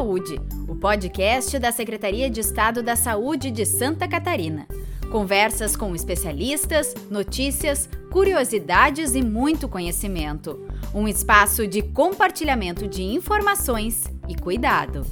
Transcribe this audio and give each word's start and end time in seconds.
Saúde, 0.00 0.40
o 0.66 0.74
podcast 0.74 1.58
da 1.58 1.70
Secretaria 1.70 2.30
de 2.30 2.40
Estado 2.40 2.82
da 2.82 2.96
Saúde 2.96 3.50
de 3.50 3.66
Santa 3.66 4.08
Catarina. 4.08 4.66
Conversas 5.12 5.76
com 5.76 5.94
especialistas, 5.94 6.94
notícias, 7.10 7.86
curiosidades 8.10 9.14
e 9.14 9.20
muito 9.20 9.68
conhecimento. 9.68 10.66
Um 10.94 11.06
espaço 11.06 11.66
de 11.66 11.82
compartilhamento 11.82 12.88
de 12.88 13.02
informações 13.02 14.04
e 14.26 14.34
cuidado. 14.34 15.04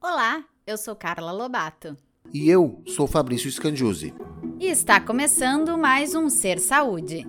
Olá, 0.00 0.42
eu 0.66 0.78
sou 0.78 0.96
Carla 0.96 1.30
Lobato. 1.30 1.94
E 2.32 2.48
eu 2.48 2.82
sou 2.86 3.06
Fabrício 3.06 3.52
Scandiuzzi. 3.52 4.14
E 4.62 4.66
está 4.68 5.00
começando 5.00 5.76
mais 5.76 6.14
um 6.14 6.30
Ser 6.30 6.60
Saúde. 6.60 7.26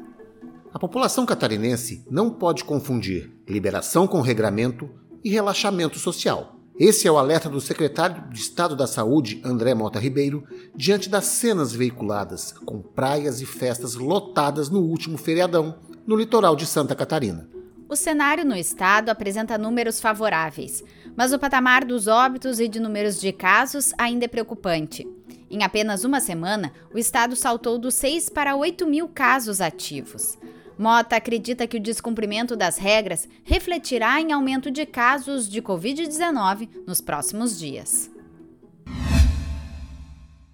A 0.71 0.77
população 0.77 1.25
catarinense 1.25 2.05
não 2.07 2.29
pode 2.29 2.63
confundir 2.63 3.35
liberação 3.49 4.05
com 4.05 4.21
regramento 4.21 4.87
e 5.23 5.31
relaxamento 5.31 5.97
social. 5.97 6.59
Esse 6.79 7.07
é 7.07 7.11
o 7.11 7.17
alerta 7.17 7.49
do 7.49 7.59
secretário 7.59 8.29
de 8.29 8.39
Estado 8.39 8.75
da 8.75 8.85
Saúde, 8.85 9.41
André 9.43 9.73
Mota 9.73 9.97
Ribeiro, 9.97 10.43
diante 10.75 11.09
das 11.09 11.25
cenas 11.25 11.73
veiculadas 11.73 12.51
com 12.51 12.83
praias 12.83 13.41
e 13.41 13.47
festas 13.47 13.95
lotadas 13.95 14.69
no 14.69 14.81
último 14.81 15.17
feriadão 15.17 15.79
no 16.05 16.15
litoral 16.15 16.55
de 16.55 16.67
Santa 16.67 16.93
Catarina. 16.93 17.49
O 17.89 17.95
cenário 17.95 18.45
no 18.45 18.55
estado 18.55 19.09
apresenta 19.09 19.57
números 19.57 19.99
favoráveis, 19.99 20.83
mas 21.15 21.33
o 21.33 21.39
patamar 21.39 21.83
dos 21.83 22.07
óbitos 22.07 22.59
e 22.59 22.67
de 22.67 22.79
números 22.79 23.19
de 23.19 23.31
casos 23.31 23.91
ainda 23.97 24.25
é 24.25 24.27
preocupante. 24.27 25.07
Em 25.53 25.61
apenas 25.63 26.03
uma 26.03 26.19
semana, 26.19 26.71
o 26.91 26.97
estado 26.97 27.35
saltou 27.35 27.77
dos 27.77 27.93
6 27.93 28.27
para 28.31 28.55
8 28.55 28.87
mil 28.87 29.07
casos 29.07 29.61
ativos. 29.61 30.35
Mota 30.79 31.15
acredita 31.15 31.67
que 31.67 31.77
o 31.77 31.79
descumprimento 31.79 32.55
das 32.55 32.79
regras 32.79 33.29
refletirá 33.45 34.19
em 34.19 34.33
aumento 34.33 34.71
de 34.71 34.83
casos 34.83 35.47
de 35.47 35.61
Covid-19 35.61 36.67
nos 36.87 36.99
próximos 36.99 37.59
dias. 37.59 38.11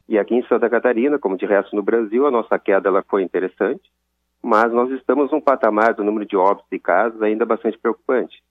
E 0.09 0.20
aqui 0.20 0.36
em 0.36 0.45
Santa 0.47 0.70
Catarina, 0.70 1.17
como 1.17 1.38
de 1.38 1.45
resto 1.45 1.73
no 1.77 1.81
Brasil, 1.81 2.27
a 2.27 2.31
nossa 2.31 2.59
queda 2.59 2.89
ela 2.89 3.02
foi 3.09 3.23
interessante, 3.23 3.89
mas 4.44 4.70
nós 4.73 4.92
estamos 4.92 5.31
num 5.31 5.39
patamar 5.39 5.94
do 5.94 6.03
número 6.03 6.25
de 6.25 6.36
óbitos 6.36 6.70
e 6.73 6.77
casos 6.77 7.22
ainda 7.22 7.45
bastante 7.45 7.77
preocupante. 7.77 8.44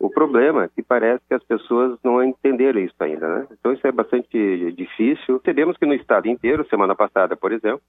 O 0.00 0.08
problema 0.08 0.64
é 0.64 0.68
que 0.68 0.82
parece 0.82 1.22
que 1.28 1.34
as 1.34 1.44
pessoas 1.44 1.98
não 2.02 2.24
entenderam 2.24 2.80
isso 2.80 2.94
ainda, 3.00 3.28
né? 3.28 3.46
Então 3.52 3.70
isso 3.70 3.86
é 3.86 3.92
bastante 3.92 4.72
difícil. 4.72 5.38
Sabemos 5.44 5.76
que 5.76 5.84
no 5.84 5.92
estado 5.92 6.26
inteiro, 6.26 6.66
semana 6.70 6.94
passada, 6.94 7.36
por 7.36 7.52
exemplo, 7.52 7.82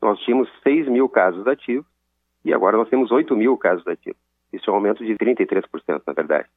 nós 0.00 0.18
tínhamos 0.20 0.48
6 0.62 0.88
mil 0.88 1.10
casos 1.10 1.46
ativos 1.46 1.86
e 2.42 2.54
agora 2.54 2.78
nós 2.78 2.88
temos 2.88 3.10
8 3.10 3.36
mil 3.36 3.54
casos 3.58 3.86
ativos. 3.86 4.18
Isso 4.50 4.70
é 4.70 4.72
um 4.72 4.76
aumento 4.76 5.04
de 5.04 5.14
33%, 5.14 6.02
na 6.06 6.12
verdade. 6.14 6.48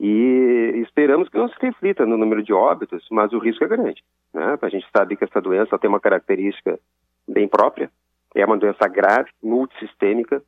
E 0.00 0.82
esperamos 0.88 1.28
que 1.28 1.38
não 1.38 1.48
se 1.48 1.54
reflita 1.60 2.04
no 2.04 2.16
número 2.16 2.42
de 2.42 2.52
óbitos, 2.52 3.06
mas 3.12 3.32
o 3.32 3.38
risco 3.38 3.62
é 3.62 3.68
grande. 3.68 4.02
Né? 4.34 4.58
A 4.60 4.68
gente 4.68 4.88
sabe 4.90 5.14
que 5.14 5.22
essa 5.22 5.40
doença 5.40 5.78
tem 5.78 5.88
uma 5.88 6.00
característica 6.00 6.80
bem 7.28 7.46
própria, 7.46 7.88
é 8.34 8.44
uma 8.44 8.58
doença 8.58 8.88
grave, 8.88 9.30
multissistêmica, 9.40 10.42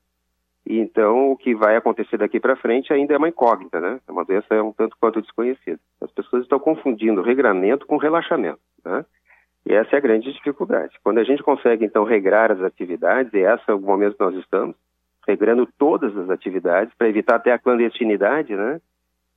e 0.66 0.78
então 0.78 1.30
o 1.30 1.36
que 1.36 1.54
vai 1.54 1.76
acontecer 1.76 2.16
daqui 2.16 2.40
para 2.40 2.56
frente 2.56 2.92
ainda 2.92 3.14
é 3.14 3.18
uma 3.18 3.28
incógnita, 3.28 3.80
né? 3.80 4.00
É 4.08 4.12
uma 4.12 4.24
doença 4.24 4.62
um 4.62 4.72
tanto 4.72 4.96
quanto 4.98 5.20
desconhecida. 5.20 5.78
As 6.00 6.10
pessoas 6.10 6.42
estão 6.42 6.58
confundindo 6.58 7.22
regramento 7.22 7.86
com 7.86 7.98
relaxamento, 7.98 8.60
né? 8.84 9.04
E 9.66 9.72
essa 9.72 9.94
é 9.94 9.98
a 9.98 10.02
grande 10.02 10.32
dificuldade. 10.32 10.94
Quando 11.02 11.18
a 11.18 11.24
gente 11.24 11.42
consegue 11.42 11.84
então 11.84 12.04
regrar 12.04 12.50
as 12.50 12.62
atividades, 12.62 13.32
e 13.32 13.38
esse 13.38 13.62
é 13.68 13.74
o 13.74 13.80
momento 13.80 14.16
que 14.16 14.24
nós 14.24 14.34
estamos, 14.36 14.76
regrando 15.26 15.66
todas 15.78 16.16
as 16.16 16.28
atividades 16.30 16.94
para 16.96 17.08
evitar 17.08 17.36
até 17.36 17.52
a 17.52 17.58
clandestinidade, 17.58 18.54
né? 18.54 18.80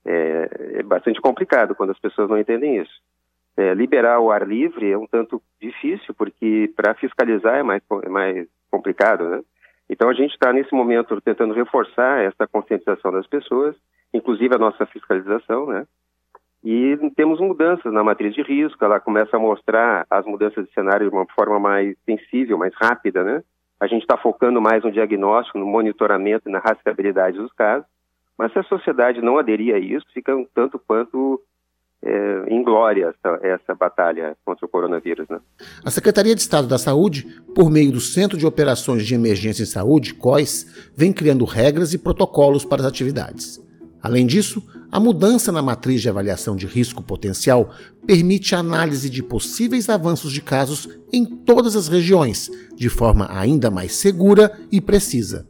É, 0.05 0.49
é, 0.75 0.83
bastante 0.83 1.19
complicado 1.19 1.75
quando 1.75 1.89
as 1.89 1.99
pessoas 1.99 2.29
não 2.29 2.37
entendem 2.37 2.77
isso. 2.77 3.01
É, 3.57 3.73
liberar 3.73 4.19
o 4.19 4.31
ar 4.31 4.47
livre 4.47 4.89
é 4.89 4.97
um 4.97 5.07
tanto 5.07 5.41
difícil, 5.61 6.13
porque 6.13 6.71
para 6.75 6.93
fiscalizar 6.93 7.55
é 7.55 7.63
mais, 7.63 7.81
é 8.03 8.09
mais 8.09 8.47
complicado, 8.71 9.27
né? 9.27 9.41
Então 9.89 10.09
a 10.09 10.13
gente 10.13 10.31
está 10.31 10.51
nesse 10.51 10.73
momento 10.73 11.19
tentando 11.21 11.53
reforçar 11.53 12.23
essa 12.23 12.47
conscientização 12.47 13.11
das 13.11 13.27
pessoas, 13.27 13.75
inclusive 14.13 14.53
a 14.55 14.59
nossa 14.59 14.85
fiscalização, 14.85 15.67
né? 15.67 15.85
E 16.63 16.97
temos 17.15 17.39
mudanças 17.39 17.93
na 17.93 18.03
matriz 18.03 18.33
de 18.33 18.41
risco, 18.41 18.83
ela 18.83 18.99
começa 18.99 19.37
a 19.37 19.39
mostrar 19.39 20.05
as 20.09 20.25
mudanças 20.25 20.65
de 20.65 20.73
cenário 20.73 21.09
de 21.09 21.15
uma 21.15 21.25
forma 21.27 21.59
mais 21.59 21.95
sensível, 22.05 22.57
mais 22.57 22.73
rápida, 22.75 23.23
né? 23.23 23.43
A 23.79 23.87
gente 23.87 24.01
está 24.01 24.17
focando 24.17 24.59
mais 24.59 24.83
no 24.83 24.91
diagnóstico, 24.91 25.59
no 25.59 25.65
monitoramento 25.65 26.49
e 26.49 26.51
na 26.51 26.59
rastreabilidade 26.59 27.37
dos 27.37 27.53
casos, 27.53 27.87
mas 28.37 28.51
se 28.51 28.59
a 28.59 28.63
sociedade 28.63 29.21
não 29.21 29.37
aderir 29.37 29.73
a 29.73 29.79
isso, 29.79 30.05
fica 30.13 30.35
um 30.35 30.45
tanto 30.45 30.79
quanto 30.79 31.41
é, 32.03 32.53
inglória 32.53 33.13
essa, 33.13 33.39
essa 33.45 33.75
batalha 33.75 34.35
contra 34.45 34.65
o 34.65 34.69
coronavírus. 34.69 35.27
Né? 35.29 35.39
A 35.83 35.89
Secretaria 35.89 36.35
de 36.35 36.41
Estado 36.41 36.67
da 36.67 36.77
Saúde, 36.77 37.41
por 37.55 37.69
meio 37.69 37.91
do 37.91 37.99
Centro 37.99 38.37
de 38.37 38.45
Operações 38.45 39.05
de 39.05 39.15
Emergência 39.15 39.63
em 39.63 39.67
Saúde, 39.67 40.13
COIS, 40.13 40.91
vem 40.95 41.11
criando 41.11 41.45
regras 41.45 41.93
e 41.93 41.97
protocolos 41.97 42.63
para 42.63 42.81
as 42.81 42.87
atividades. 42.87 43.65
Além 44.01 44.25
disso, 44.25 44.63
a 44.91 44.99
mudança 44.99 45.51
na 45.51 45.61
matriz 45.61 46.01
de 46.01 46.07
avaliação 46.07 46.55
de 46.55 46.65
risco 46.65 47.03
potencial 47.03 47.71
permite 48.05 48.55
a 48.55 48.59
análise 48.59 49.09
de 49.09 49.21
possíveis 49.21 49.89
avanços 49.89 50.31
de 50.31 50.41
casos 50.41 50.87
em 51.11 51.25
todas 51.25 51.75
as 51.75 51.87
regiões, 51.87 52.49
de 52.75 52.89
forma 52.89 53.27
ainda 53.29 53.69
mais 53.69 53.93
segura 53.95 54.57
e 54.71 54.79
precisa. 54.79 55.45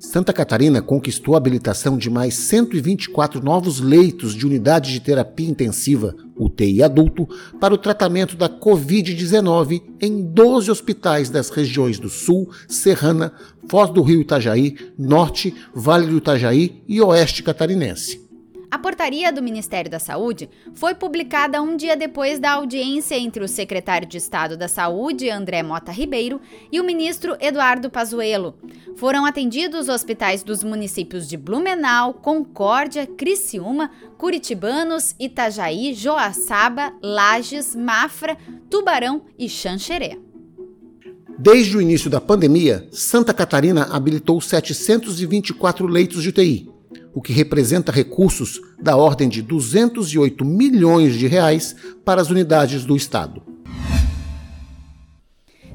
Santa 0.00 0.32
Catarina 0.32 0.80
conquistou 0.80 1.34
a 1.34 1.36
habilitação 1.36 1.98
de 1.98 2.08
mais 2.08 2.32
124 2.32 3.44
novos 3.44 3.80
leitos 3.80 4.34
de 4.34 4.46
unidade 4.46 4.90
de 4.94 4.98
terapia 4.98 5.46
intensiva, 5.46 6.16
UTI 6.34 6.82
adulto, 6.82 7.28
para 7.60 7.74
o 7.74 7.78
tratamento 7.78 8.34
da 8.34 8.48
Covid-19 8.48 9.82
em 10.00 10.22
12 10.22 10.70
hospitais 10.70 11.28
das 11.28 11.50
regiões 11.50 11.98
do 11.98 12.08
Sul, 12.08 12.48
Serrana, 12.66 13.30
Foz 13.68 13.90
do 13.90 14.00
Rio 14.00 14.22
Itajaí, 14.22 14.74
Norte, 14.98 15.54
Vale 15.74 16.06
do 16.06 16.16
Itajaí 16.16 16.82
e 16.88 16.98
Oeste 17.02 17.42
Catarinense. 17.42 18.29
A 18.70 18.78
portaria 18.78 19.32
do 19.32 19.42
Ministério 19.42 19.90
da 19.90 19.98
Saúde 19.98 20.48
foi 20.74 20.94
publicada 20.94 21.60
um 21.60 21.76
dia 21.76 21.96
depois 21.96 22.38
da 22.38 22.52
audiência 22.52 23.18
entre 23.18 23.42
o 23.42 23.48
secretário 23.48 24.06
de 24.06 24.16
Estado 24.16 24.56
da 24.56 24.68
Saúde, 24.68 25.28
André 25.28 25.60
Mota 25.60 25.90
Ribeiro, 25.90 26.40
e 26.70 26.80
o 26.80 26.84
ministro 26.84 27.36
Eduardo 27.40 27.90
Pazuello. 27.90 28.54
Foram 28.96 29.26
atendidos 29.26 29.88
hospitais 29.88 30.44
dos 30.44 30.62
municípios 30.62 31.28
de 31.28 31.36
Blumenau, 31.36 32.14
Concórdia, 32.14 33.08
Criciúma, 33.08 33.90
Curitibanos, 34.16 35.16
Itajaí, 35.18 35.92
Joaçaba, 35.92 36.92
Lages, 37.02 37.74
Mafra, 37.74 38.38
Tubarão 38.70 39.22
e 39.36 39.48
Xanxerê. 39.48 40.16
Desde 41.36 41.76
o 41.76 41.80
início 41.80 42.08
da 42.08 42.20
pandemia, 42.20 42.86
Santa 42.92 43.34
Catarina 43.34 43.88
habilitou 43.90 44.40
724 44.40 45.88
leitos 45.88 46.22
de 46.22 46.28
UTI 46.28 46.69
o 47.14 47.20
que 47.20 47.32
representa 47.32 47.92
recursos 47.92 48.60
da 48.80 48.96
ordem 48.96 49.28
de 49.28 49.42
208 49.42 50.44
milhões 50.44 51.14
de 51.14 51.26
reais 51.26 51.74
para 52.04 52.20
as 52.20 52.30
unidades 52.30 52.84
do 52.84 52.96
Estado. 52.96 53.42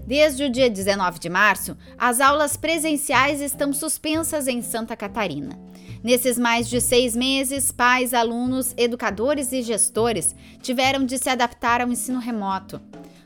Desde 0.07 0.43
o 0.43 0.49
dia 0.51 0.69
19 0.69 1.19
de 1.19 1.29
março, 1.29 1.75
as 1.97 2.21
aulas 2.21 2.55
presenciais 2.55 3.41
estão 3.41 3.73
suspensas 3.73 4.47
em 4.47 4.61
Santa 4.61 4.95
Catarina. 4.95 5.59
Nesses 6.03 6.37
mais 6.37 6.69
de 6.69 6.79
seis 6.79 7.15
meses, 7.15 7.71
pais, 7.71 8.13
alunos, 8.13 8.75
educadores 8.77 9.51
e 9.51 9.63
gestores 9.63 10.35
tiveram 10.61 11.03
de 11.03 11.17
se 11.17 11.27
adaptar 11.27 11.81
ao 11.81 11.89
ensino 11.89 12.19
remoto. 12.19 12.79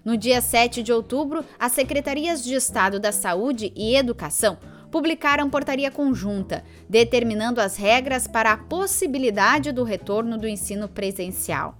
No 0.06 0.16
dia 0.16 0.40
7 0.40 0.82
de 0.82 0.94
outubro, 0.94 1.44
as 1.60 1.74
secretarias 1.74 2.42
de 2.42 2.54
Estado 2.54 2.98
da 2.98 3.12
Saúde 3.12 3.74
e 3.76 3.98
Educação 3.98 4.58
publicaram 4.92 5.50
portaria 5.50 5.92
conjunta, 5.92 6.64
determinando 6.90 7.62
as 7.62 7.78
regras 7.78 8.28
para 8.28 8.52
a 8.52 8.58
possibilidade 8.58 9.72
do 9.72 9.84
retorno 9.84 10.38
do 10.38 10.48
ensino 10.48 10.88
presencial. 10.88 11.78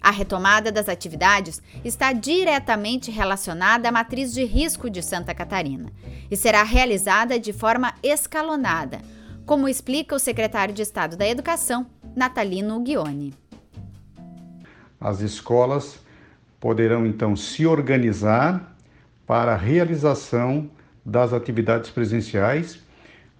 A 0.00 0.10
retomada 0.10 0.70
das 0.70 0.88
atividades 0.88 1.60
está 1.84 2.12
diretamente 2.12 3.10
relacionada 3.10 3.88
à 3.88 3.92
matriz 3.92 4.32
de 4.32 4.44
risco 4.44 4.88
de 4.88 5.02
Santa 5.02 5.34
Catarina 5.34 5.92
e 6.30 6.36
será 6.36 6.62
realizada 6.62 7.38
de 7.38 7.52
forma 7.52 7.92
escalonada, 8.02 9.00
como 9.44 9.68
explica 9.68 10.14
o 10.14 10.18
secretário 10.18 10.74
de 10.74 10.82
Estado 10.82 11.16
da 11.16 11.26
Educação, 11.26 11.86
Natalino 12.14 12.80
Ghioni. 12.80 13.34
As 15.00 15.20
escolas 15.20 15.98
poderão 16.60 17.06
então 17.06 17.34
se 17.34 17.66
organizar 17.66 18.76
para 19.26 19.54
a 19.54 19.56
realização 19.56 20.70
das 21.04 21.32
atividades 21.32 21.90
presenciais, 21.90 22.80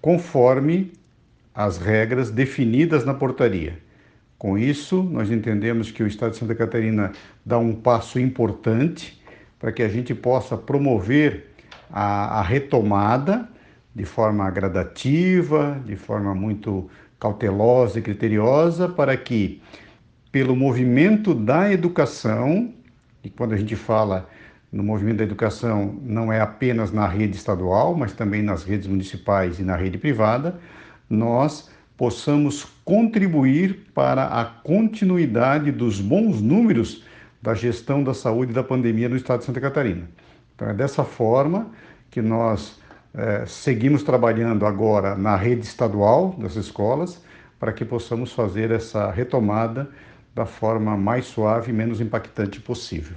conforme 0.01 0.93
as 1.55 1.79
regras 1.79 2.31
definidas 2.31 3.05
na 3.05 3.15
portaria. 3.15 3.79
Com 4.39 4.57
isso, 4.57 5.03
nós 5.03 5.31
entendemos 5.31 5.91
que 5.91 6.03
o 6.03 6.07
Estado 6.07 6.31
de 6.31 6.39
Santa 6.39 6.55
Catarina 6.55 7.13
dá 7.45 7.59
um 7.59 7.75
passo 7.75 8.21
importante 8.21 9.21
para 9.59 9.73
que 9.73 9.83
a 9.83 9.89
gente 9.89 10.15
possa 10.15 10.57
promover 10.57 11.51
a, 11.91 12.39
a 12.39 12.43
retomada 12.43 13.49
de 13.93 14.05
forma 14.05 14.49
gradativa, 14.51 15.81
de 15.85 15.97
forma 15.97 16.35
muito 16.35 16.89
cautelosa 17.19 17.99
e 17.99 18.03
criteriosa, 18.03 18.89
para 18.89 19.17
que, 19.17 19.61
pelo 20.31 20.55
movimento 20.55 21.35
da 21.35 21.73
educação, 21.73 22.73
e 23.25 23.29
quando 23.29 23.55
a 23.55 23.57
gente 23.57 23.75
fala 23.75 24.31
no 24.71 24.83
movimento 24.83 25.19
da 25.19 25.25
educação, 25.25 25.99
não 26.03 26.33
é 26.33 26.41
apenas 26.41 26.93
na 26.93 27.07
rede 27.07 27.37
estadual, 27.37 27.95
mas 27.95 28.13
também 28.13 28.43
nas 28.43 28.65
redes 28.65 28.87
municipais 28.87 29.59
e 29.59 29.63
na 29.63 29.77
rede 29.77 29.97
privada, 29.97 30.61
nós 31.09 31.71
possamos 31.97 32.65
contribuir 32.85 33.87
para 33.95 34.27
a 34.27 34.45
continuidade 34.45 35.73
dos 35.73 36.01
bons 36.01 36.41
números 36.41 37.03
da 37.41 37.55
gestão 37.55 38.05
da 38.05 38.13
saúde 38.13 38.53
da 38.53 38.63
pandemia 38.63 39.09
no 39.09 39.17
estado 39.17 39.41
de 39.41 39.47
Santa 39.47 39.61
Catarina. 39.61 40.09
Então, 40.55 40.69
é 40.69 40.75
dessa 40.75 41.03
forma 41.03 41.71
que 42.11 42.21
nós 42.21 42.79
é, 43.15 43.45
seguimos 43.47 44.03
trabalhando 44.03 44.67
agora 44.67 45.17
na 45.17 45.35
rede 45.35 45.67
estadual 45.67 46.37
das 46.39 46.57
escolas 46.57 47.23
para 47.59 47.73
que 47.73 47.85
possamos 47.85 48.33
fazer 48.33 48.71
essa 48.71 49.11
retomada 49.11 49.91
da 50.35 50.47
forma 50.47 50.97
mais 50.97 51.27
suave 51.27 51.71
e 51.71 51.75
menos 51.75 52.01
impactante 52.01 52.61
possível. 52.61 53.17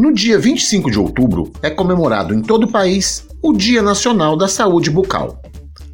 No 0.00 0.14
dia 0.14 0.38
25 0.38 0.90
de 0.90 0.98
outubro 0.98 1.52
é 1.60 1.68
comemorado 1.68 2.32
em 2.32 2.40
todo 2.40 2.64
o 2.64 2.72
país 2.72 3.26
o 3.42 3.52
Dia 3.52 3.82
Nacional 3.82 4.34
da 4.34 4.48
Saúde 4.48 4.88
Bucal. 4.90 5.42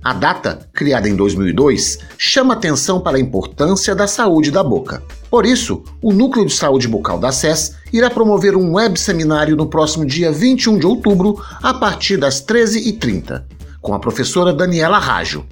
A 0.01 0.13
data, 0.13 0.61
criada 0.73 1.09
em 1.09 1.17
2002, 1.17 1.99
chama 2.17 2.55
atenção 2.55 3.01
para 3.01 3.17
a 3.17 3.21
importância 3.21 3.97
da 3.97 4.07
saúde 4.07 4.53
da 4.53 4.63
boca. 4.63 5.03
Por 5.29 5.45
isso, 5.45 5.83
o 6.01 6.13
Núcleo 6.13 6.47
de 6.47 6.55
Saúde 6.55 6.87
Bucal 6.87 7.19
da 7.19 7.33
SES 7.33 7.75
irá 7.93 8.09
promover 8.09 8.57
um 8.57 8.75
web 8.75 8.97
seminário 8.97 9.57
no 9.57 9.67
próximo 9.67 10.07
dia 10.07 10.31
21 10.31 10.79
de 10.79 10.87
outubro, 10.87 11.43
a 11.61 11.75
partir 11.75 12.17
das 12.17 12.41
13h30, 12.41 13.43
com 13.83 13.93
a 13.93 13.99
professora 13.99 14.53
Daniela 14.53 15.01
Rajo. 15.01 15.45